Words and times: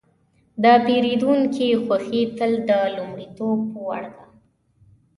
د 0.63 0.65
پیرودونکي 0.85 1.69
خوښي 1.83 2.23
تل 2.37 2.51
د 2.69 2.71
لومړیتوب 2.95 3.59
وړ 3.83 4.03
ده. 4.15 4.23